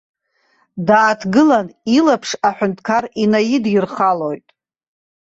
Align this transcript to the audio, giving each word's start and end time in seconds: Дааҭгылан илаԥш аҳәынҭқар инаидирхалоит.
Дааҭгылан 0.87 1.67
илаԥш 1.97 2.29
аҳәынҭқар 2.49 3.03
инаидирхалоит. 3.23 4.47